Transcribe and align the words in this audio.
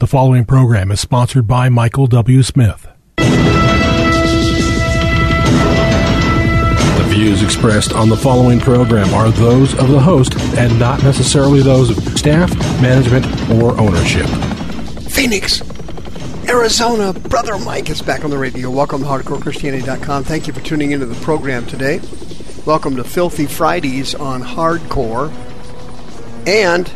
The 0.00 0.06
following 0.06 0.46
program 0.46 0.90
is 0.90 0.98
sponsored 0.98 1.46
by 1.46 1.68
Michael 1.68 2.06
W. 2.06 2.42
Smith. 2.42 2.88
The 3.18 3.26
views 7.08 7.42
expressed 7.42 7.92
on 7.92 8.08
the 8.08 8.16
following 8.16 8.60
program 8.60 9.12
are 9.12 9.28
those 9.30 9.74
of 9.74 9.90
the 9.90 10.00
host 10.00 10.40
and 10.56 10.78
not 10.78 11.02
necessarily 11.02 11.60
those 11.60 11.90
of 11.90 11.98
staff, 12.18 12.50
management, 12.80 13.26
or 13.60 13.78
ownership. 13.78 14.24
Phoenix, 15.10 15.60
Arizona, 16.48 17.12
Brother 17.12 17.58
Mike 17.58 17.90
is 17.90 18.00
back 18.00 18.24
on 18.24 18.30
the 18.30 18.38
radio. 18.38 18.70
Welcome 18.70 19.02
to 19.02 19.06
HardcoreChristianity.com. 19.06 20.24
Thank 20.24 20.46
you 20.46 20.54
for 20.54 20.62
tuning 20.62 20.92
into 20.92 21.04
the 21.04 21.22
program 21.22 21.66
today. 21.66 22.00
Welcome 22.64 22.96
to 22.96 23.04
Filthy 23.04 23.44
Fridays 23.44 24.14
on 24.14 24.40
Hardcore. 24.40 25.30
And 26.46 26.90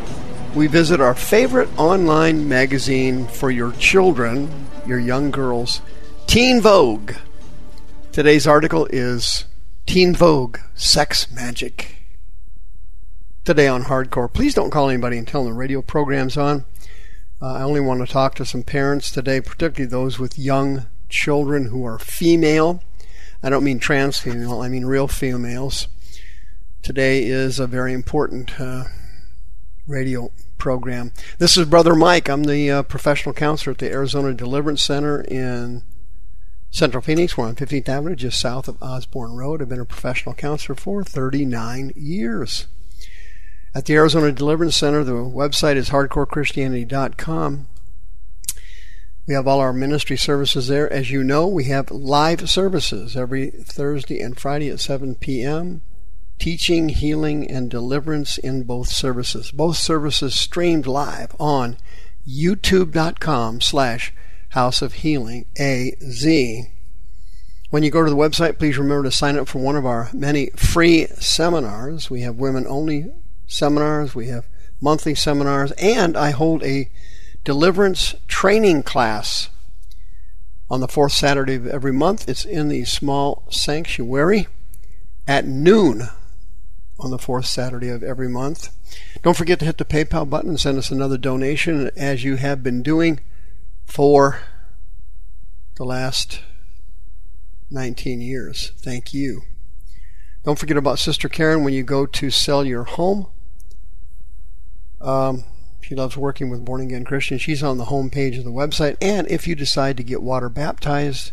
we 0.55 0.67
visit 0.67 1.01
our 1.01 1.13
favorite 1.13 1.67
online 1.77 2.47
magazine 2.47 3.27
for 3.27 3.51
your 3.51 3.73
children, 3.73 4.49
your 4.87 4.97
young 4.97 5.29
girls, 5.29 5.81
Teen 6.27 6.61
Vogue. 6.61 7.11
Today's 8.13 8.47
article 8.47 8.87
is 8.89 9.43
Teen 9.85 10.15
Vogue 10.15 10.57
Sex 10.73 11.29
Magic. 11.29 11.97
Today 13.43 13.67
on 13.67 13.83
Hardcore. 13.83 14.31
Please 14.31 14.53
don't 14.53 14.71
call 14.71 14.89
anybody 14.89 15.19
them 15.19 15.45
the 15.45 15.51
radio 15.51 15.81
program's 15.81 16.37
on. 16.37 16.63
Uh, 17.41 17.55
I 17.55 17.61
only 17.63 17.81
want 17.81 18.07
to 18.07 18.11
talk 18.11 18.35
to 18.35 18.45
some 18.45 18.63
parents 18.63 19.11
today, 19.11 19.41
particularly 19.41 19.89
those 19.89 20.19
with 20.19 20.39
young 20.39 20.85
children 21.09 21.65
who 21.65 21.85
are 21.85 21.99
female. 21.99 22.81
I 23.43 23.49
don't 23.49 23.65
mean 23.65 23.79
trans 23.79 24.19
female, 24.19 24.61
I 24.61 24.69
mean 24.69 24.85
real 24.85 25.09
females. 25.09 25.89
Today 26.81 27.25
is 27.25 27.59
a 27.59 27.67
very 27.67 27.91
important 27.91 28.57
uh, 28.59 28.85
radio 29.85 30.31
program. 30.57 31.11
This 31.37 31.57
is 31.57 31.65
Brother 31.65 31.95
Mike. 31.95 32.29
I'm 32.29 32.43
the 32.43 32.71
uh, 32.71 32.83
professional 32.83 33.33
counselor 33.33 33.71
at 33.73 33.79
the 33.79 33.91
Arizona 33.91 34.33
Deliverance 34.33 34.81
Center 34.81 35.21
in 35.21 35.83
Central 36.71 37.01
Phoenix. 37.01 37.37
We're 37.37 37.47
on 37.47 37.55
15th 37.55 37.89
Avenue, 37.89 38.15
just 38.15 38.39
south 38.39 38.67
of 38.67 38.81
Osborn 38.81 39.33
Road. 39.33 39.61
I've 39.61 39.69
been 39.69 39.79
a 39.79 39.85
professional 39.85 40.35
counselor 40.35 40.75
for 40.75 41.03
39 41.03 41.93
years. 41.95 42.67
At 43.73 43.85
the 43.85 43.95
Arizona 43.95 44.31
Deliverance 44.31 44.77
Center, 44.77 45.03
the 45.03 45.13
website 45.13 45.75
is 45.75 45.89
hardcorechristianity.com. 45.89 47.67
We 49.27 49.33
have 49.33 49.47
all 49.47 49.59
our 49.59 49.73
ministry 49.73 50.17
services 50.17 50.67
there. 50.67 50.91
As 50.91 51.11
you 51.11 51.23
know, 51.23 51.47
we 51.47 51.65
have 51.65 51.91
live 51.91 52.49
services 52.49 53.17
every 53.17 53.49
Thursday 53.49 54.19
and 54.21 54.39
Friday 54.39 54.69
at 54.69 54.79
7 54.79 55.15
p.m 55.15 55.81
teaching, 56.39 56.89
healing, 56.89 57.49
and 57.49 57.69
deliverance 57.69 58.37
in 58.37 58.63
both 58.63 58.87
services. 58.87 59.51
Both 59.51 59.77
services 59.77 60.35
streamed 60.35 60.87
live 60.87 61.35
on 61.39 61.77
youtube.com 62.27 63.61
slash 63.61 64.13
House 64.49 64.81
of 64.81 64.93
Healing 64.93 65.45
AZ. 65.57 66.25
When 67.69 67.83
you 67.83 67.91
go 67.91 68.03
to 68.03 68.09
the 68.09 68.15
website, 68.15 68.57
please 68.57 68.77
remember 68.77 69.03
to 69.03 69.11
sign 69.11 69.37
up 69.37 69.47
for 69.47 69.59
one 69.59 69.75
of 69.75 69.85
our 69.85 70.09
many 70.13 70.47
free 70.55 71.07
seminars. 71.07 72.09
We 72.09 72.21
have 72.21 72.35
women 72.35 72.65
only 72.67 73.11
seminars, 73.47 74.15
we 74.15 74.27
have 74.27 74.47
monthly 74.79 75.15
seminars, 75.15 75.71
and 75.73 76.15
I 76.15 76.31
hold 76.31 76.63
a 76.63 76.89
deliverance 77.43 78.15
training 78.27 78.83
class 78.83 79.49
on 80.69 80.79
the 80.79 80.87
fourth 80.87 81.11
Saturday 81.11 81.55
of 81.55 81.67
every 81.67 81.93
month. 81.93 82.29
It's 82.29 82.45
in 82.45 82.69
the 82.69 82.85
small 82.85 83.43
sanctuary 83.49 84.47
at 85.27 85.45
noon 85.45 86.09
on 86.99 87.11
the 87.11 87.19
fourth 87.19 87.45
Saturday 87.45 87.89
of 87.89 88.03
every 88.03 88.29
month. 88.29 88.69
Don't 89.21 89.37
forget 89.37 89.59
to 89.59 89.65
hit 89.65 89.77
the 89.77 89.85
PayPal 89.85 90.29
button 90.29 90.51
and 90.51 90.59
send 90.59 90.77
us 90.77 90.91
another 90.91 91.17
donation 91.17 91.89
as 91.95 92.23
you 92.23 92.37
have 92.37 92.63
been 92.63 92.81
doing 92.81 93.19
for 93.85 94.39
the 95.75 95.85
last 95.85 96.41
19 97.69 98.21
years. 98.21 98.71
Thank 98.77 99.13
you. 99.13 99.41
Don't 100.43 100.59
forget 100.59 100.77
about 100.77 100.99
Sister 100.99 101.27
Karen 101.27 101.63
when 101.63 101.73
you 101.73 101.83
go 101.83 102.05
to 102.05 102.29
sell 102.29 102.63
your 102.63 102.83
home. 102.83 103.27
Um, 105.01 105.43
she 105.81 105.95
loves 105.95 106.15
working 106.15 106.49
with 106.49 106.65
born 106.65 106.81
again 106.81 107.03
Christians. 107.03 107.41
She's 107.41 107.63
on 107.63 107.77
the 107.77 107.85
home 107.85 108.09
page 108.09 108.37
of 108.37 108.43
the 108.43 108.51
website. 108.51 108.95
And 109.01 109.27
if 109.29 109.47
you 109.47 109.55
decide 109.55 109.97
to 109.97 110.03
get 110.03 110.23
water 110.23 110.49
baptized, 110.49 111.31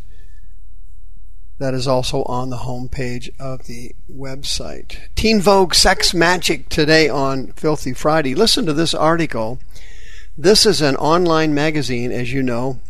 that 1.62 1.74
is 1.74 1.86
also 1.86 2.24
on 2.24 2.50
the 2.50 2.56
homepage 2.56 3.30
of 3.38 3.66
the 3.66 3.94
website. 4.12 4.98
Teen 5.14 5.40
Vogue 5.40 5.74
Sex 5.74 6.12
Magic 6.12 6.68
today 6.68 7.08
on 7.08 7.52
Filthy 7.52 7.92
Friday. 7.92 8.34
Listen 8.34 8.66
to 8.66 8.72
this 8.72 8.92
article. 8.92 9.60
This 10.36 10.66
is 10.66 10.82
an 10.82 10.96
online 10.96 11.54
magazine, 11.54 12.10
as 12.10 12.32
you 12.32 12.42
know. 12.42 12.80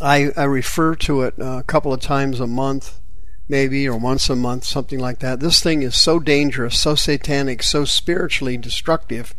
I, 0.00 0.30
I 0.36 0.44
refer 0.44 0.94
to 0.94 1.22
it 1.22 1.34
uh, 1.36 1.58
a 1.58 1.62
couple 1.64 1.92
of 1.92 2.00
times 2.00 2.38
a 2.38 2.46
month, 2.46 3.00
maybe, 3.48 3.88
or 3.88 3.96
once 3.96 4.30
a 4.30 4.36
month, 4.36 4.62
something 4.62 5.00
like 5.00 5.18
that. 5.18 5.40
This 5.40 5.60
thing 5.60 5.82
is 5.82 6.00
so 6.00 6.20
dangerous, 6.20 6.78
so 6.78 6.94
satanic, 6.94 7.64
so 7.64 7.84
spiritually 7.84 8.56
destructive. 8.56 9.34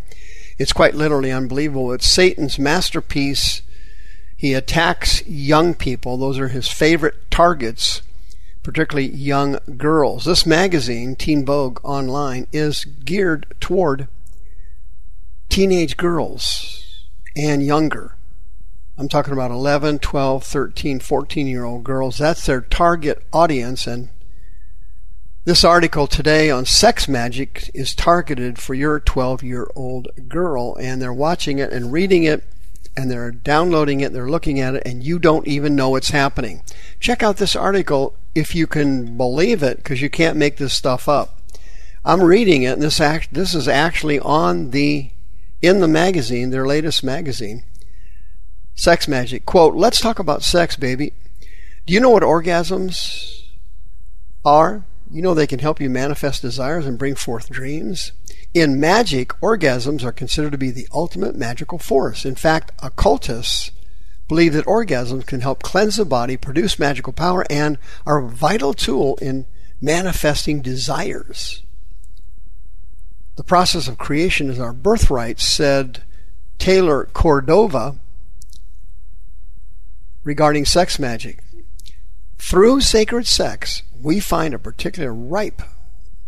It's 0.57 0.73
quite 0.73 0.93
literally 0.93 1.31
unbelievable. 1.31 1.93
It's 1.93 2.05
Satan's 2.05 2.59
masterpiece 2.59 3.61
he 4.43 4.53
attacks 4.53 5.25
young 5.25 5.73
people. 5.73 6.17
Those 6.17 6.37
are 6.37 6.49
his 6.49 6.67
favorite 6.67 7.31
targets, 7.31 8.01
particularly 8.61 9.07
young 9.07 9.57
girls. 9.77 10.25
This 10.25 10.45
magazine, 10.45 11.15
Teen 11.15 11.45
Vogue 11.45 11.79
Online, 11.81 12.47
is 12.51 12.83
geared 12.83 13.55
toward 13.61 14.09
teenage 15.47 15.95
girls 15.95 17.07
and 17.37 17.65
younger. 17.65 18.17
I'm 18.97 19.07
talking 19.07 19.31
about 19.31 19.49
11, 19.49 19.99
12, 19.99 20.43
13, 20.43 20.99
14 20.99 21.47
year 21.47 21.63
old 21.63 21.85
girls. 21.85 22.17
That's 22.17 22.45
their 22.45 22.59
target 22.59 23.25
audience. 23.31 23.87
And 23.87 24.09
this 25.45 25.63
article 25.63 26.05
today 26.05 26.51
on 26.51 26.65
sex 26.65 27.07
magic 27.07 27.71
is 27.73 27.95
targeted 27.95 28.59
for 28.59 28.73
your 28.73 28.99
12 28.99 29.41
year 29.41 29.71
old 29.73 30.09
girl. 30.27 30.75
And 30.75 31.01
they're 31.01 31.13
watching 31.13 31.59
it 31.59 31.71
and 31.71 31.93
reading 31.93 32.25
it 32.25 32.43
and 32.95 33.09
they're 33.09 33.31
downloading 33.31 34.01
it, 34.01 34.13
they're 34.13 34.29
looking 34.29 34.59
at 34.59 34.75
it, 34.75 34.83
and 34.85 35.03
you 35.03 35.19
don't 35.19 35.47
even 35.47 35.75
know 35.75 35.95
it's 35.95 36.11
happening. 36.11 36.61
Check 36.99 37.23
out 37.23 37.37
this 37.37 37.55
article 37.55 38.15
if 38.35 38.55
you 38.55 38.67
can 38.67 39.17
believe 39.17 39.63
it, 39.63 39.77
because 39.77 40.01
you 40.01 40.09
can't 40.09 40.37
make 40.37 40.57
this 40.57 40.73
stuff 40.73 41.07
up. 41.07 41.39
I'm 42.05 42.21
reading 42.21 42.63
it, 42.63 42.73
and 42.73 42.81
this 42.81 42.99
act, 42.99 43.33
this 43.33 43.55
is 43.55 43.67
actually 43.67 44.19
on 44.19 44.71
the 44.71 45.09
in 45.61 45.79
the 45.79 45.87
magazine, 45.87 46.49
their 46.49 46.67
latest 46.67 47.03
magazine, 47.03 47.63
Sex 48.75 49.07
Magic. 49.07 49.45
Quote: 49.45 49.75
Let's 49.75 50.01
talk 50.01 50.19
about 50.19 50.43
sex, 50.43 50.75
baby. 50.75 51.13
Do 51.85 51.93
you 51.93 51.99
know 51.99 52.09
what 52.09 52.23
orgasms 52.23 53.43
are? 54.43 54.85
You 55.09 55.21
know 55.21 55.33
they 55.33 55.47
can 55.47 55.59
help 55.59 55.79
you 55.79 55.89
manifest 55.89 56.41
desires 56.41 56.85
and 56.85 56.97
bring 56.97 57.15
forth 57.15 57.49
dreams. 57.49 58.11
In 58.53 58.79
magic, 58.79 59.29
orgasms 59.41 60.03
are 60.03 60.11
considered 60.11 60.51
to 60.51 60.59
be 60.59 60.69
the 60.69 60.87
ultimate 60.93 61.35
magical 61.35 61.79
force. 61.79 62.23
In 62.23 62.35
fact, 62.35 62.71
occultists 62.83 63.71
believe 64.27 64.53
that 64.53 64.65
orgasms 64.65 65.25
can 65.25 65.41
help 65.41 65.63
cleanse 65.63 65.95
the 65.95 66.05
body, 66.05 66.37
produce 66.37 66.77
magical 66.77 67.13
power, 67.13 67.45
and 67.49 67.79
are 68.05 68.19
a 68.19 68.29
vital 68.29 68.73
tool 68.73 69.17
in 69.21 69.47
manifesting 69.81 70.61
desires. 70.61 71.63
The 73.35 73.43
process 73.43 73.87
of 73.87 73.97
creation 73.97 74.51
is 74.51 74.59
our 74.59 74.73
birthright, 74.73 75.39
said 75.39 76.03
Taylor 76.59 77.05
Cordova 77.05 77.99
regarding 80.23 80.65
sex 80.65 80.99
magic. 80.99 81.43
Through 82.37 82.81
sacred 82.81 83.25
sex, 83.25 83.81
we 83.99 84.19
find 84.19 84.53
a 84.53 84.59
particular 84.59 85.11
ripe, 85.11 85.63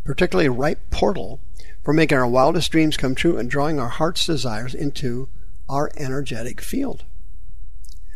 particularly 0.03 0.49
ripe 0.49 0.89
portal 0.89 1.39
for 1.85 1.93
making 1.93 2.17
our 2.17 2.27
wildest 2.27 2.71
dreams 2.71 2.97
come 2.97 3.13
true 3.13 3.37
and 3.37 3.49
drawing 3.49 3.79
our 3.79 3.89
heart's 3.89 4.25
desires 4.25 4.73
into 4.73 5.29
our 5.69 5.91
energetic 5.95 6.59
field. 6.59 7.05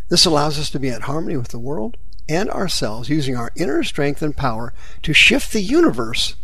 This 0.09 0.25
allows 0.25 0.57
us 0.57 0.71
to 0.71 0.79
be 0.79 0.89
at 0.89 1.03
harmony 1.03 1.37
with 1.37 1.49
the 1.49 1.59
world 1.59 1.95
and 2.27 2.49
ourselves, 2.49 3.09
using 3.09 3.35
our 3.35 3.51
inner 3.55 3.83
strength 3.83 4.23
and 4.23 4.35
power 4.35 4.73
to 5.03 5.13
shift 5.13 5.53
the 5.53 5.61
universe, 5.61 6.35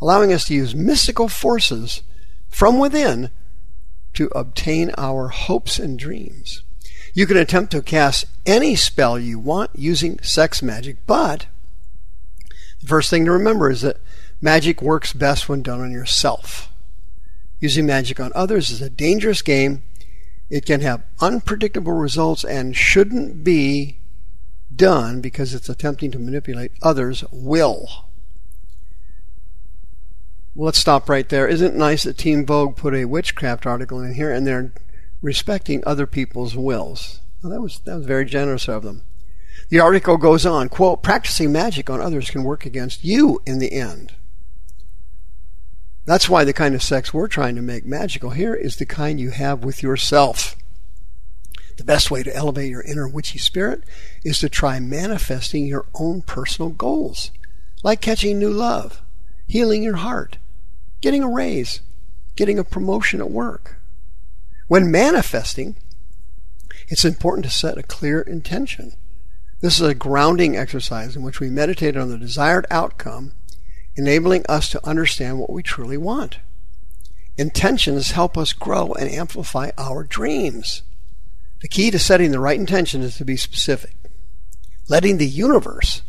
allowing 0.00 0.32
us 0.32 0.44
to 0.46 0.54
use 0.54 0.74
mystical 0.74 1.28
forces 1.28 2.02
from 2.48 2.78
within 2.78 3.30
to 4.14 4.26
obtain 4.28 4.92
our 4.96 5.28
hopes 5.28 5.78
and 5.78 5.98
dreams. 5.98 6.62
You 7.14 7.26
can 7.26 7.36
attempt 7.36 7.72
to 7.72 7.82
cast 7.82 8.26
any 8.46 8.76
spell 8.76 9.18
you 9.18 9.40
want 9.40 9.70
using 9.74 10.20
sex 10.20 10.62
magic, 10.62 10.98
but 11.06 11.46
the 12.80 12.86
first 12.86 13.10
thing 13.10 13.24
to 13.24 13.32
remember 13.32 13.70
is 13.70 13.82
that 13.82 13.98
Magic 14.44 14.82
works 14.82 15.14
best 15.14 15.48
when 15.48 15.62
done 15.62 15.80
on 15.80 15.90
yourself. 15.90 16.70
Using 17.60 17.86
magic 17.86 18.20
on 18.20 18.30
others 18.34 18.68
is 18.68 18.82
a 18.82 18.90
dangerous 18.90 19.40
game. 19.40 19.84
It 20.50 20.66
can 20.66 20.82
have 20.82 21.02
unpredictable 21.18 21.94
results 21.94 22.44
and 22.44 22.76
shouldn't 22.76 23.42
be 23.42 24.00
done 24.76 25.22
because 25.22 25.54
it's 25.54 25.70
attempting 25.70 26.10
to 26.10 26.18
manipulate 26.18 26.72
others' 26.82 27.24
will. 27.32 27.88
Well, 30.54 30.66
let's 30.66 30.78
stop 30.78 31.08
right 31.08 31.26
there. 31.26 31.48
Isn't 31.48 31.72
it 31.72 31.78
nice 31.78 32.02
that 32.02 32.18
Teen 32.18 32.44
Vogue 32.44 32.76
put 32.76 32.94
a 32.94 33.06
witchcraft 33.06 33.64
article 33.64 34.02
in 34.02 34.12
here 34.12 34.30
and 34.30 34.46
they're 34.46 34.74
respecting 35.22 35.82
other 35.86 36.06
people's 36.06 36.54
wills. 36.54 37.20
Well, 37.42 37.50
that 37.50 37.62
was 37.62 37.78
that 37.86 37.96
was 37.96 38.04
very 38.04 38.26
generous 38.26 38.68
of 38.68 38.82
them. 38.82 39.04
The 39.70 39.80
article 39.80 40.18
goes 40.18 40.44
on, 40.44 40.68
quote, 40.68 41.02
practicing 41.02 41.50
magic 41.50 41.88
on 41.88 42.02
others 42.02 42.28
can 42.28 42.44
work 42.44 42.66
against 42.66 43.04
you 43.04 43.40
in 43.46 43.58
the 43.58 43.72
end. 43.72 44.12
That's 46.06 46.28
why 46.28 46.44
the 46.44 46.52
kind 46.52 46.74
of 46.74 46.82
sex 46.82 47.14
we're 47.14 47.28
trying 47.28 47.56
to 47.56 47.62
make 47.62 47.86
magical 47.86 48.30
here 48.30 48.54
is 48.54 48.76
the 48.76 48.86
kind 48.86 49.18
you 49.18 49.30
have 49.30 49.64
with 49.64 49.82
yourself. 49.82 50.54
The 51.76 51.84
best 51.84 52.10
way 52.10 52.22
to 52.22 52.34
elevate 52.34 52.70
your 52.70 52.82
inner 52.82 53.08
witchy 53.08 53.38
spirit 53.38 53.82
is 54.24 54.38
to 54.40 54.48
try 54.48 54.78
manifesting 54.80 55.66
your 55.66 55.86
own 55.94 56.22
personal 56.22 56.70
goals, 56.70 57.30
like 57.82 58.00
catching 58.00 58.38
new 58.38 58.50
love, 58.50 59.02
healing 59.46 59.82
your 59.82 59.96
heart, 59.96 60.38
getting 61.00 61.22
a 61.22 61.28
raise, 61.28 61.80
getting 62.36 62.58
a 62.58 62.64
promotion 62.64 63.20
at 63.20 63.30
work. 63.30 63.80
When 64.68 64.90
manifesting, 64.90 65.76
it's 66.88 67.04
important 67.04 67.44
to 67.44 67.50
set 67.50 67.78
a 67.78 67.82
clear 67.82 68.20
intention. 68.20 68.94
This 69.60 69.80
is 69.80 69.88
a 69.88 69.94
grounding 69.94 70.56
exercise 70.56 71.16
in 71.16 71.22
which 71.22 71.40
we 71.40 71.48
meditate 71.48 71.96
on 71.96 72.08
the 72.08 72.18
desired 72.18 72.66
outcome, 72.70 73.32
enabling 73.96 74.44
us 74.48 74.68
to 74.70 74.86
understand 74.86 75.38
what 75.38 75.50
we 75.50 75.62
truly 75.62 75.96
want. 75.96 76.38
Intentions 77.36 78.12
help 78.12 78.38
us 78.38 78.52
grow 78.52 78.92
and 78.92 79.10
amplify 79.10 79.70
our 79.76 80.04
dreams. 80.04 80.82
The 81.60 81.68
key 81.68 81.90
to 81.90 81.98
setting 81.98 82.30
the 82.30 82.40
right 82.40 82.58
intention 82.58 83.02
is 83.02 83.16
to 83.16 83.24
be 83.24 83.36
specific. 83.36 83.94
Letting 84.88 85.18
the 85.18 85.26
universe 85.26 86.02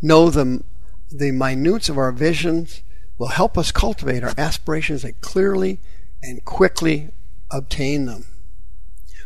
know 0.00 0.30
the, 0.30 0.62
the 1.10 1.32
minutes 1.32 1.88
of 1.88 1.98
our 1.98 2.12
visions 2.12 2.82
will 3.18 3.28
help 3.28 3.58
us 3.58 3.72
cultivate 3.72 4.24
our 4.24 4.32
aspirations 4.38 5.04
and 5.04 5.20
clearly 5.20 5.80
and 6.22 6.44
quickly 6.44 7.10
obtain 7.50 8.06
them. 8.06 8.24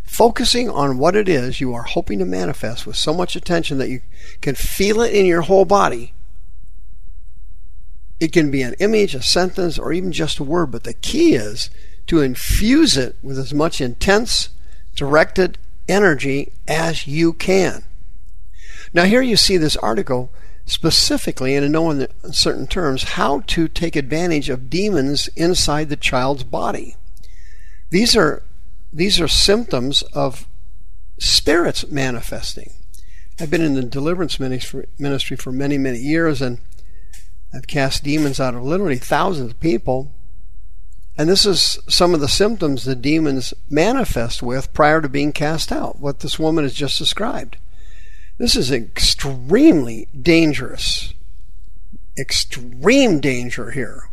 Focusing 0.03 0.69
on 0.69 0.99
what 0.99 1.17
it 1.17 1.29
is 1.29 1.61
you 1.61 1.75
are 1.75 1.83
hoping 1.83 2.19
to 2.19 2.25
manifest 2.25 2.87
with 2.87 2.97
so 2.97 3.15
much 3.15 3.37
attention 3.37 3.79
that 3.79 3.89
you 3.89 4.01
can 4.41 4.55
feel 4.55 5.01
it 5.01 5.15
in 5.15 5.27
your 5.27 5.43
whole 5.43 5.65
body. 5.65 6.13
It 8.21 8.33
can 8.33 8.51
be 8.51 8.63
an 8.63 8.75
image, 8.79 9.15
a 9.15 9.23
sentence, 9.23 9.79
or 9.79 9.93
even 9.93 10.13
just 10.13 10.39
a 10.39 10.45
word, 10.45 10.71
but 10.71 10.85
the 10.85 10.95
key 10.95 11.35
is 11.35 11.71
to 12.07 12.21
infuse 12.21 12.97
it 12.97 13.17
with 13.23 13.39
as 13.39 13.53
much 13.53 13.81
intense, 13.81 14.51
directed 14.95 15.59
energy 15.89 16.53
as 16.69 17.07
you 17.07 17.33
can. 17.33 17.85
Now, 18.93 19.05
here 19.05 19.23
you 19.23 19.37
see 19.37 19.57
this 19.57 19.77
article 19.77 20.31
specifically, 20.67 21.57
and 21.57 21.65
in 21.65 21.73
no 21.73 21.91
uncertain 21.91 22.67
terms, 22.67 23.03
how 23.03 23.41
to 23.49 23.69
take 23.69 23.97
advantage 23.97 24.49
of 24.49 24.71
demons 24.71 25.29
inside 25.37 25.89
the 25.89 25.97
child's 25.97 26.45
body. 26.45 26.97
These 27.91 28.17
are 28.17 28.43
these 28.93 29.21
are 29.21 29.29
symptoms 29.29 30.03
of 30.13 30.47
spirits 31.19 31.89
manifesting. 31.89 32.73
I've 33.41 33.51
been 33.51 33.63
in 33.63 33.75
the 33.75 33.83
deliverance 33.83 34.39
ministry 34.39 35.37
for 35.37 35.51
many, 35.51 35.79
many 35.79 35.99
years, 35.99 36.41
and 36.41 36.61
I've 37.55 37.67
cast 37.67 38.03
demons 38.03 38.41
out 38.41 38.55
of 38.55 38.63
literally 38.63 38.99
thousands 38.99 39.53
of 39.53 39.61
people. 39.61 40.13
And 41.17 41.29
this 41.29 41.47
is 41.47 41.79
some 41.89 42.13
of 42.13 42.21
the 42.21 42.29
symptoms 42.29 42.85
the 42.85 42.97
demons 42.97 43.55
manifest 43.71 44.43
with 44.43 44.73
prior 44.73 45.01
to 45.01 45.09
being 45.09 45.33
cast 45.33 45.71
out, 45.71 46.01
what 46.01 46.21
this 46.21 46.39
woman 46.39 46.65
has 46.65 46.75
just 46.75 46.99
described. 46.99 47.57
This 48.39 48.57
is 48.57 48.73
extremely 48.73 50.09
dangerous. 50.21 51.15
Extreme 52.19 53.21
danger 53.21 53.71
here. 53.71 54.09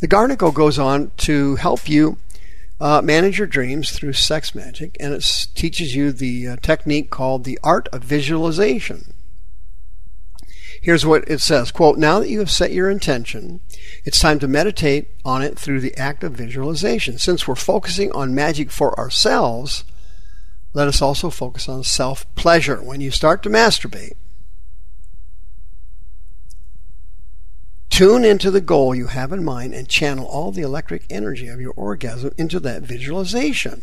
The 0.00 0.14
article 0.14 0.50
goes 0.50 0.78
on 0.78 1.12
to 1.18 1.56
help 1.56 1.88
you 1.88 2.18
uh, 2.80 3.00
manage 3.00 3.38
your 3.38 3.46
dreams 3.46 3.92
through 3.92 4.12
sex 4.14 4.54
magic, 4.54 4.96
and 5.00 5.14
it 5.14 5.46
teaches 5.54 5.94
you 5.94 6.12
the 6.12 6.48
uh, 6.48 6.56
technique 6.56 7.08
called 7.08 7.44
the 7.44 7.58
art 7.62 7.88
of 7.92 8.02
visualization. 8.02 9.14
Here's 10.82 11.06
what 11.06 11.22
it 11.28 11.40
says, 11.40 11.70
quote, 11.70 11.96
now 11.96 12.18
that 12.18 12.28
you 12.28 12.40
have 12.40 12.50
set 12.50 12.72
your 12.72 12.90
intention, 12.90 13.60
it's 14.04 14.18
time 14.18 14.40
to 14.40 14.48
meditate 14.48 15.10
on 15.24 15.40
it 15.40 15.56
through 15.56 15.80
the 15.80 15.96
act 15.96 16.24
of 16.24 16.32
visualization. 16.32 17.18
Since 17.18 17.46
we're 17.46 17.54
focusing 17.54 18.10
on 18.10 18.34
magic 18.34 18.72
for 18.72 18.98
ourselves, 18.98 19.84
let 20.72 20.88
us 20.88 21.00
also 21.00 21.30
focus 21.30 21.68
on 21.68 21.84
self 21.84 22.26
pleasure. 22.34 22.82
When 22.82 23.00
you 23.00 23.12
start 23.12 23.44
to 23.44 23.48
masturbate, 23.48 24.14
tune 27.88 28.24
into 28.24 28.50
the 28.50 28.60
goal 28.60 28.92
you 28.92 29.06
have 29.06 29.32
in 29.32 29.44
mind 29.44 29.74
and 29.74 29.88
channel 29.88 30.26
all 30.26 30.50
the 30.50 30.62
electric 30.62 31.04
energy 31.08 31.46
of 31.46 31.60
your 31.60 31.74
orgasm 31.76 32.32
into 32.36 32.58
that 32.58 32.82
visualization. 32.82 33.82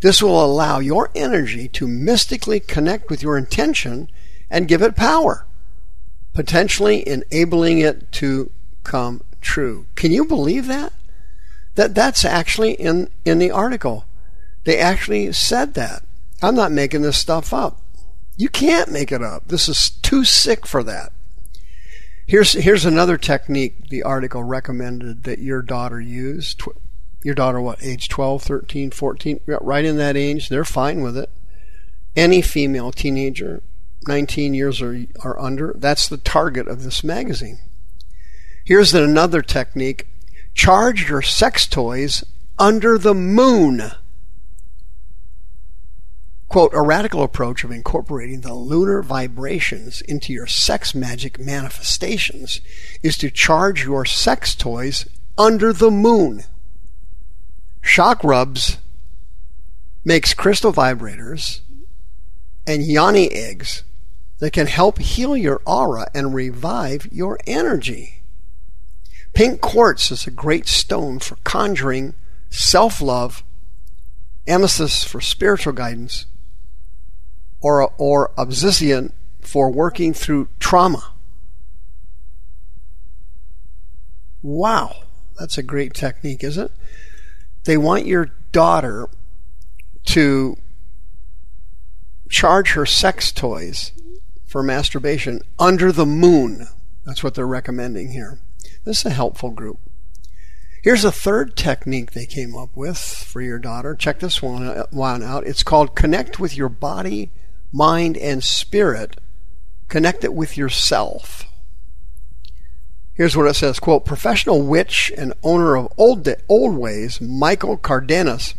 This 0.00 0.22
will 0.22 0.42
allow 0.42 0.78
your 0.78 1.10
energy 1.14 1.68
to 1.68 1.86
mystically 1.86 2.58
connect 2.58 3.10
with 3.10 3.22
your 3.22 3.36
intention 3.36 4.10
and 4.48 4.66
give 4.66 4.80
it 4.80 4.96
power 4.96 5.46
potentially 6.34 7.06
enabling 7.08 7.78
it 7.78 8.12
to 8.12 8.50
come 8.82 9.22
true. 9.40 9.86
Can 9.94 10.12
you 10.12 10.24
believe 10.24 10.66
that? 10.66 10.92
That 11.76 11.94
that's 11.94 12.24
actually 12.24 12.72
in 12.72 13.08
in 13.24 13.38
the 13.38 13.50
article. 13.50 14.04
They 14.64 14.78
actually 14.78 15.32
said 15.32 15.74
that. 15.74 16.04
I'm 16.42 16.54
not 16.54 16.72
making 16.72 17.02
this 17.02 17.18
stuff 17.18 17.52
up. 17.52 17.80
You 18.36 18.48
can't 18.48 18.90
make 18.90 19.12
it 19.12 19.22
up. 19.22 19.48
This 19.48 19.68
is 19.68 19.90
too 19.90 20.24
sick 20.24 20.66
for 20.66 20.82
that. 20.82 21.12
Here's 22.26 22.52
here's 22.52 22.84
another 22.84 23.16
technique 23.16 23.88
the 23.88 24.02
article 24.02 24.42
recommended 24.42 25.24
that 25.24 25.38
your 25.38 25.62
daughter 25.62 26.00
use. 26.00 26.56
Your 27.22 27.34
daughter 27.34 27.60
what? 27.60 27.82
Age 27.82 28.08
12, 28.08 28.42
13, 28.42 28.90
14, 28.90 29.40
right 29.46 29.84
in 29.84 29.96
that 29.96 30.16
age, 30.16 30.50
they're 30.50 30.64
fine 30.64 31.00
with 31.02 31.16
it. 31.16 31.30
Any 32.14 32.42
female 32.42 32.92
teenager 32.92 33.62
19 34.08 34.54
years 34.54 34.80
or, 34.80 35.04
or 35.22 35.40
under. 35.40 35.74
That's 35.76 36.08
the 36.08 36.16
target 36.16 36.68
of 36.68 36.82
this 36.82 37.04
magazine. 37.04 37.58
Here's 38.64 38.94
another 38.94 39.42
technique 39.42 40.06
charge 40.54 41.08
your 41.08 41.22
sex 41.22 41.66
toys 41.66 42.24
under 42.58 42.96
the 42.96 43.14
moon. 43.14 43.82
Quote, 46.48 46.72
a 46.72 46.82
radical 46.82 47.24
approach 47.24 47.64
of 47.64 47.72
incorporating 47.72 48.42
the 48.42 48.54
lunar 48.54 49.02
vibrations 49.02 50.00
into 50.02 50.32
your 50.32 50.46
sex 50.46 50.94
magic 50.94 51.38
manifestations 51.38 52.60
is 53.02 53.18
to 53.18 53.30
charge 53.30 53.84
your 53.84 54.04
sex 54.04 54.54
toys 54.54 55.08
under 55.36 55.72
the 55.72 55.90
moon. 55.90 56.44
Chakrubs 57.82 58.78
makes 60.04 60.32
crystal 60.32 60.72
vibrators 60.72 61.60
and 62.66 62.84
yoni 62.84 63.30
eggs 63.32 63.82
that 64.38 64.52
can 64.52 64.66
help 64.66 64.98
heal 64.98 65.36
your 65.36 65.60
aura 65.64 66.08
and 66.14 66.34
revive 66.34 67.06
your 67.12 67.38
energy. 67.46 68.22
Pink 69.32 69.60
quartz 69.60 70.10
is 70.10 70.26
a 70.26 70.30
great 70.30 70.66
stone 70.66 71.18
for 71.18 71.36
conjuring 71.44 72.14
self 72.50 73.00
love, 73.00 73.42
amethyst 74.46 75.08
for 75.08 75.20
spiritual 75.20 75.72
guidance, 75.72 76.26
or, 77.60 77.92
or 77.98 78.32
obsidian 78.36 79.12
for 79.40 79.70
working 79.70 80.12
through 80.12 80.48
trauma. 80.58 81.12
Wow, 84.42 85.04
that's 85.38 85.58
a 85.58 85.62
great 85.62 85.94
technique, 85.94 86.44
isn't 86.44 86.66
it? 86.66 86.72
They 87.64 87.76
want 87.76 88.06
your 88.06 88.30
daughter 88.52 89.08
to 90.04 90.56
charge 92.28 92.72
her 92.72 92.84
sex 92.84 93.32
toys 93.32 93.92
for 94.54 94.62
masturbation 94.62 95.40
under 95.58 95.90
the 95.90 96.06
moon. 96.06 96.68
That's 97.04 97.24
what 97.24 97.34
they're 97.34 97.44
recommending 97.44 98.12
here. 98.12 98.38
This 98.84 99.00
is 99.00 99.06
a 99.06 99.10
helpful 99.10 99.50
group. 99.50 99.80
Here's 100.80 101.04
a 101.04 101.10
third 101.10 101.56
technique 101.56 102.12
they 102.12 102.24
came 102.24 102.54
up 102.56 102.68
with 102.76 102.96
for 102.96 103.40
your 103.40 103.58
daughter. 103.58 103.96
Check 103.96 104.20
this 104.20 104.40
uh, 104.44 104.86
one, 104.92 105.24
out. 105.24 105.44
It's 105.44 105.64
called 105.64 105.96
Connect 105.96 106.38
with 106.38 106.56
Your 106.56 106.68
Body, 106.68 107.32
Mind, 107.72 108.16
and 108.16 108.44
Spirit. 108.44 109.16
Connect 109.88 110.22
it 110.22 110.34
with 110.34 110.56
yourself. 110.56 111.46
Here's 113.12 113.36
what 113.36 113.48
it 113.48 113.54
says, 113.54 113.80
quote, 113.80 114.04
professional 114.04 114.62
witch 114.62 115.10
and 115.18 115.34
owner 115.42 115.76
of 115.76 115.92
old, 115.98 116.28
old 116.48 116.76
ways, 116.76 117.20
Michael 117.20 117.76
Cardenas, 117.76 118.54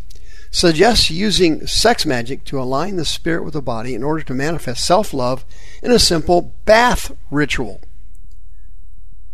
suggests 0.56 1.12
using 1.12 1.68
sex 1.68 2.06
magic 2.06 2.46
to 2.46 2.58
align 2.58 2.96
the 2.96 3.04
spirit 3.04 3.44
with 3.44 3.54
the 3.54 3.62
body 3.62 3.94
in 3.94 4.02
order 4.02 4.24
to 4.24 4.34
manifest 4.34 4.86
self 4.86 5.14
love 5.14 5.44
in 5.84 5.92
a 5.92 6.00
simple 6.00 6.54
bath 6.64 7.12
ritual. 7.30 7.82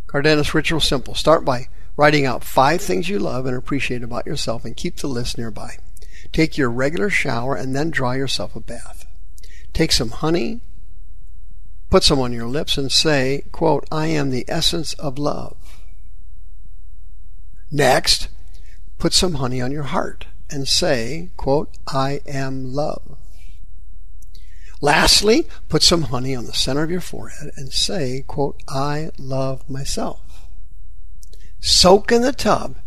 Cardenas 0.07 0.55
ritual 0.55 0.79
simple. 0.79 1.13
Start 1.13 1.45
by 1.45 1.67
writing 1.95 2.25
out 2.25 2.43
five 2.43 2.81
things 2.81 3.07
you 3.07 3.19
love 3.19 3.45
and 3.45 3.55
appreciate 3.55 4.01
about 4.01 4.25
yourself 4.25 4.65
and 4.65 4.75
keep 4.75 4.95
the 4.95 5.05
list 5.05 5.37
nearby. 5.37 5.75
Take 6.31 6.57
your 6.57 6.71
regular 6.71 7.11
shower 7.11 7.53
and 7.55 7.75
then 7.75 7.91
draw 7.91 8.13
yourself 8.13 8.55
a 8.55 8.59
bath. 8.59 9.05
Take 9.73 9.91
some 9.91 10.09
honey, 10.09 10.61
put 11.91 12.03
some 12.03 12.17
on 12.19 12.33
your 12.33 12.47
lips 12.47 12.79
and 12.79 12.91
say, 12.91 13.43
quote, 13.51 13.85
I 13.91 14.07
am 14.07 14.31
the 14.31 14.45
essence 14.47 14.93
of 14.93 15.19
love. 15.19 15.83
Next, 17.69 18.27
put 18.97 19.13
some 19.13 19.35
honey 19.35 19.61
on 19.61 19.71
your 19.71 19.83
heart 19.83 20.25
and 20.51 20.67
say, 20.67 21.31
quote, 21.37 21.75
I 21.87 22.21
am 22.27 22.73
love. 22.73 23.17
Lastly, 24.81 25.47
put 25.69 25.83
some 25.83 26.03
honey 26.03 26.35
on 26.35 26.45
the 26.45 26.53
center 26.53 26.83
of 26.83 26.91
your 26.91 27.01
forehead 27.01 27.51
and 27.55 27.71
say, 27.71 28.23
quote, 28.27 28.61
I 28.67 29.11
love 29.17 29.67
myself. 29.69 30.47
Soak 31.59 32.11
in 32.11 32.23
the 32.23 32.33
tub 32.33 32.77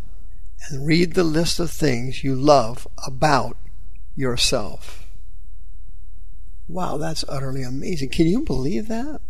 and 0.69 0.87
read 0.87 1.15
the 1.15 1.25
list 1.25 1.61
of 1.61 1.71
things 1.71 2.25
you 2.25 2.35
love 2.35 2.89
about 3.07 3.57
yourself. 4.17 5.07
Wow, 6.67 6.97
that's 6.97 7.25
utterly 7.29 7.63
amazing. 7.63 8.09
Can 8.09 8.27
you 8.27 8.41
believe 8.41 8.89
that? 8.89 9.21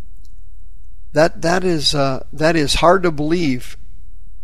That 1.12 1.42
that 1.42 1.64
is 1.64 1.94
uh, 1.94 2.26
that 2.32 2.56
is 2.56 2.74
hard 2.74 3.02
to 3.02 3.10
believe. 3.10 3.76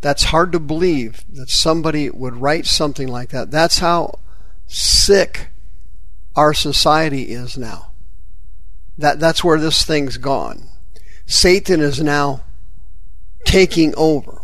That's 0.00 0.24
hard 0.24 0.52
to 0.52 0.58
believe 0.58 1.24
that 1.30 1.50
somebody 1.50 2.08
would 2.08 2.36
write 2.36 2.66
something 2.66 3.08
like 3.08 3.30
that. 3.30 3.50
That's 3.50 3.78
how 3.78 4.18
sick 4.66 5.48
our 6.34 6.54
society 6.54 7.32
is 7.32 7.58
now. 7.58 7.92
That, 8.96 9.20
that's 9.20 9.44
where 9.44 9.58
this 9.58 9.84
thing's 9.84 10.16
gone. 10.16 10.68
Satan 11.26 11.80
is 11.80 12.02
now 12.02 12.42
taking 13.44 13.94
over. 13.96 14.42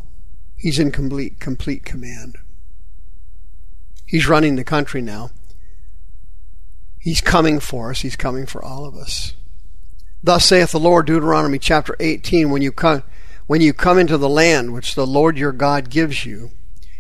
He's 0.57 0.79
in 0.79 0.91
complete, 0.91 1.41
complete 1.41 1.85
command. 1.85 2.37
He's 4.07 4.29
running 4.29 4.57
the 4.57 4.65
country 4.65 5.03
now. 5.03 5.31
He's 6.99 7.21
coming 7.21 7.61
for 7.61 7.91
us. 7.91 8.01
He's 8.01 8.17
coming 8.17 8.47
for 8.47 8.65
all 8.65 8.85
of 8.85 8.95
us. 8.97 9.35
Thus 10.23 10.45
saith 10.45 10.73
the 10.73 10.81
Lord, 10.81 11.07
Deuteronomy 11.07 11.59
chapter 11.59 11.95
18, 12.01 12.51
when 12.51 12.63
you 12.63 12.73
come, 12.73 13.05
when 13.47 13.61
you 13.61 13.73
come 13.73 13.99
into 13.99 14.19
the 14.19 14.29
land 14.29 14.73
which 14.73 14.95
the 14.95 15.07
Lord 15.07 15.39
your 15.39 15.53
God 15.53 15.91
gives 15.91 16.27
you, 16.27 16.51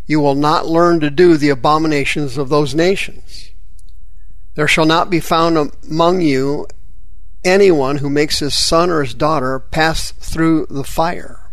you 0.06 0.20
will 0.20 0.34
not 0.34 0.66
learn 0.66 1.00
to 1.00 1.10
do 1.10 1.36
the 1.36 1.48
abominations 1.48 2.38
of 2.38 2.48
those 2.48 2.74
nations. 2.74 3.50
There 4.54 4.68
shall 4.68 4.86
not 4.86 5.10
be 5.10 5.20
found 5.20 5.72
among 5.88 6.20
you 6.20 6.66
anyone 7.44 7.98
who 7.98 8.10
makes 8.10 8.38
his 8.38 8.54
son 8.54 8.90
or 8.90 9.02
his 9.02 9.14
daughter 9.14 9.58
pass 9.58 10.12
through 10.12 10.66
the 10.70 10.84
fire. 10.84 11.50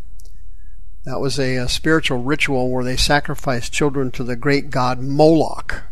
That 1.06 1.20
was 1.20 1.38
a, 1.38 1.58
a, 1.58 1.68
spiritual 1.68 2.24
ritual 2.24 2.70
where 2.70 2.84
they 2.84 2.96
sacrificed 2.96 3.74
children 3.74 4.10
to 4.12 4.24
the 4.24 4.38
great 4.38 4.70
god 4.70 5.00
Moloch, 5.00 5.84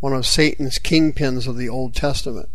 one 0.00 0.12
of 0.12 0.26
Satan's 0.26 0.78
kingpins 0.78 1.46
of 1.46 1.56
the 1.56 1.68
Old 1.68 1.94
Testament. 1.94 2.48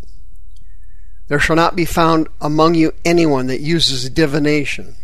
There 1.28 1.40
shall 1.40 1.56
not 1.56 1.76
be 1.76 1.86
found 1.86 2.28
among 2.42 2.76
you 2.76 2.94
anyone 3.06 3.48
that 3.48 3.62
uses 3.62 4.10
divination, 4.10 4.96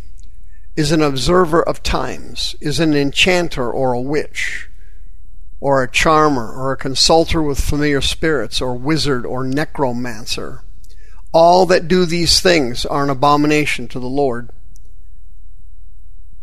is 0.75 0.91
an 0.91 1.01
observer 1.01 1.61
of 1.63 1.83
times, 1.83 2.55
is 2.59 2.79
an 2.79 2.93
enchanter 2.93 3.71
or 3.71 3.93
a 3.93 4.01
witch, 4.01 4.69
or 5.59 5.81
a 5.81 5.89
charmer, 5.91 6.51
or 6.53 6.71
a 6.71 6.77
consulter 6.77 7.41
with 7.41 7.59
familiar 7.59 8.01
spirits, 8.01 8.61
or 8.61 8.75
wizard, 8.75 9.25
or 9.25 9.43
necromancer 9.43 10.65
all 11.35 11.65
that 11.65 11.89
do 11.89 12.05
these 12.05 12.39
things 12.39 12.85
are 12.85 13.03
an 13.03 13.09
abomination 13.09 13.89
to 13.89 13.99
the 13.99 14.07
Lord. 14.07 14.51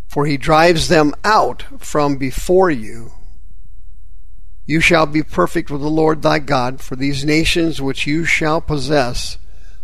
For 0.06 0.26
he 0.26 0.36
drives 0.36 0.88
them 0.88 1.14
out 1.24 1.64
from 1.78 2.16
before 2.16 2.70
you. 2.70 3.12
You 4.66 4.80
shall 4.80 5.06
be 5.06 5.22
perfect 5.22 5.70
with 5.70 5.80
the 5.80 5.88
Lord 5.88 6.20
thy 6.20 6.40
God, 6.40 6.82
for 6.82 6.94
these 6.94 7.24
nations 7.24 7.80
which 7.80 8.06
you 8.06 8.26
shall 8.26 8.60
possess 8.60 9.38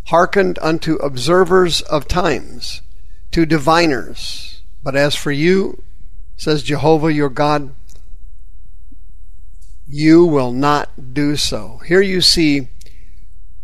hearkened 0.09 0.59
unto 0.61 0.97
observers 0.97 1.81
of 1.81 2.07
times, 2.07 2.83
to 3.33 3.47
diviners. 3.47 4.63
But 4.83 4.97
as 4.97 5.15
for 5.15 5.33
you, 5.33 5.83
says 6.37 6.63
Jehovah 6.63 7.13
your 7.13 7.29
God, 7.29 7.75
you 9.87 10.25
will 10.25 10.53
not 10.53 11.15
do 11.15 11.37
so. 11.37 11.81
Here 11.87 12.01
you 12.01 12.21
see 12.21 12.69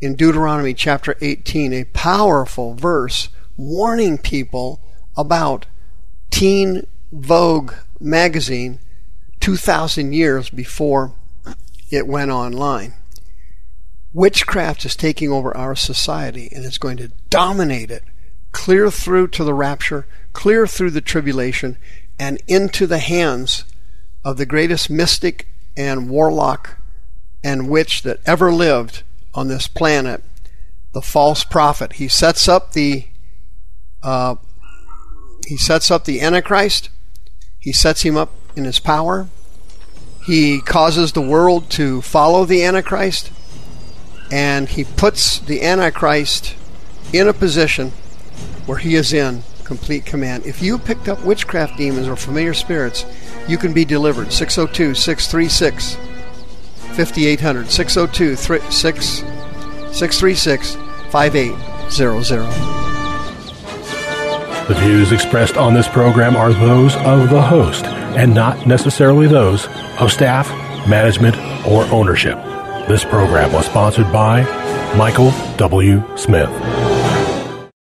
in 0.00 0.16
Deuteronomy 0.16 0.74
chapter 0.74 1.16
18, 1.20 1.72
a 1.72 1.84
powerful 1.84 2.74
verse 2.74 3.28
warning 3.56 4.18
people 4.18 4.82
about 5.16 5.66
Teen 6.30 6.86
Vogue 7.12 7.72
magazine 8.00 8.80
2,000 9.40 10.12
years 10.12 10.50
before 10.50 11.12
it 11.90 12.06
went 12.06 12.30
online. 12.30 12.94
Witchcraft 14.12 14.84
is 14.84 14.96
taking 14.96 15.30
over 15.30 15.56
our 15.56 15.74
society 15.74 16.48
and 16.52 16.64
it's 16.64 16.78
going 16.78 16.96
to 16.96 17.12
dominate 17.30 17.90
it 17.90 18.04
clear 18.54 18.88
through 18.90 19.26
to 19.26 19.44
the 19.44 19.52
rapture, 19.52 20.06
clear 20.32 20.66
through 20.66 20.92
the 20.92 21.02
tribulation, 21.02 21.76
and 22.18 22.40
into 22.46 22.86
the 22.86 23.00
hands 23.00 23.64
of 24.24 24.38
the 24.38 24.46
greatest 24.46 24.88
mystic 24.88 25.46
and 25.76 26.08
warlock 26.08 26.78
and 27.42 27.68
witch 27.68 28.02
that 28.02 28.20
ever 28.24 28.50
lived 28.52 29.02
on 29.34 29.48
this 29.48 29.66
planet, 29.68 30.22
the 30.92 31.02
false 31.02 31.44
prophet. 31.44 31.94
He 31.94 32.08
sets 32.08 32.48
up 32.48 32.72
the 32.72 33.08
uh, 34.02 34.36
he 35.46 35.56
sets 35.56 35.90
up 35.90 36.04
the 36.04 36.20
Antichrist. 36.20 36.88
He 37.58 37.72
sets 37.72 38.02
him 38.02 38.16
up 38.16 38.30
in 38.54 38.64
his 38.64 38.78
power. 38.78 39.28
He 40.24 40.60
causes 40.60 41.12
the 41.12 41.20
world 41.20 41.68
to 41.70 42.00
follow 42.00 42.44
the 42.44 42.64
Antichrist, 42.64 43.30
and 44.30 44.68
he 44.68 44.84
puts 44.84 45.38
the 45.40 45.62
Antichrist 45.62 46.54
in 47.12 47.28
a 47.28 47.32
position 47.32 47.92
where 48.66 48.78
he 48.78 48.94
is 48.94 49.12
in 49.12 49.42
complete 49.64 50.04
command. 50.04 50.46
If 50.46 50.62
you 50.62 50.78
picked 50.78 51.08
up 51.08 51.24
witchcraft 51.24 51.76
demons 51.76 52.06
or 52.06 52.14
familiar 52.16 52.54
spirits, 52.54 53.04
you 53.48 53.58
can 53.58 53.72
be 53.72 53.84
delivered. 53.84 54.32
602 54.32 54.94
636 54.94 55.96
5800 56.96 57.70
602 57.70 58.36
636 58.36 60.76
5800. 61.10 62.74
The 64.66 64.74
views 64.74 65.12
expressed 65.12 65.58
on 65.58 65.74
this 65.74 65.88
program 65.88 66.36
are 66.36 66.52
those 66.52 66.96
of 66.96 67.28
the 67.28 67.42
host 67.42 67.84
and 67.84 68.34
not 68.34 68.66
necessarily 68.66 69.26
those 69.26 69.66
of 69.98 70.10
staff, 70.10 70.48
management, 70.88 71.36
or 71.66 71.84
ownership. 71.92 72.38
This 72.88 73.04
program 73.04 73.52
was 73.52 73.66
sponsored 73.66 74.10
by 74.10 74.42
Michael 74.96 75.32
W. 75.56 76.02
Smith. 76.16 76.50